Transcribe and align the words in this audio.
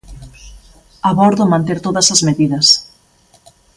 A 1.09 1.11
bordo 1.19 1.51
manter 1.53 1.77
todas 1.85 2.07
as 2.13 2.21
medidas. 2.27 2.67